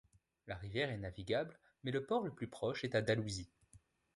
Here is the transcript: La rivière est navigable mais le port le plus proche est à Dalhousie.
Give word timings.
La 0.47 0.55
rivière 0.55 0.89
est 0.89 0.97
navigable 0.97 1.59
mais 1.83 1.91
le 1.91 2.03
port 2.03 2.23
le 2.23 2.33
plus 2.33 2.47
proche 2.47 2.83
est 2.83 2.95
à 2.95 3.03
Dalhousie. 3.03 3.51